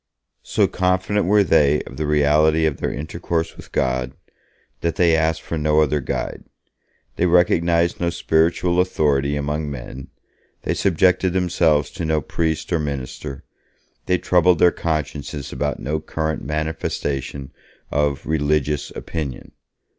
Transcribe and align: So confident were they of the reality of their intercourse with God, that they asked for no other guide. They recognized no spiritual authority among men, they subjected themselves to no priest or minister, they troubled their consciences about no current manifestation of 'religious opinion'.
So 0.41 0.65
confident 0.67 1.27
were 1.27 1.43
they 1.43 1.83
of 1.83 1.97
the 1.97 2.07
reality 2.07 2.65
of 2.65 2.77
their 2.77 2.91
intercourse 2.91 3.55
with 3.55 3.71
God, 3.71 4.13
that 4.79 4.95
they 4.95 5.15
asked 5.15 5.43
for 5.43 5.59
no 5.59 5.79
other 5.79 6.01
guide. 6.01 6.43
They 7.17 7.27
recognized 7.27 8.01
no 8.01 8.09
spiritual 8.09 8.79
authority 8.79 9.35
among 9.35 9.69
men, 9.69 10.07
they 10.63 10.73
subjected 10.73 11.33
themselves 11.33 11.91
to 11.91 12.03
no 12.03 12.19
priest 12.19 12.73
or 12.73 12.79
minister, 12.79 13.43
they 14.07 14.17
troubled 14.17 14.57
their 14.57 14.71
consciences 14.71 15.53
about 15.53 15.77
no 15.79 15.99
current 15.99 16.43
manifestation 16.43 17.51
of 17.91 18.25
'religious 18.25 18.89
opinion'. 18.95 19.51